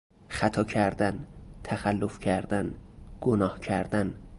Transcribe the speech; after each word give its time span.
خطا 0.29 0.63
کردن، 0.63 1.27
تخلف 1.63 2.19
کردن، 2.19 2.75
گناه 3.21 3.59
کردن 3.59 4.13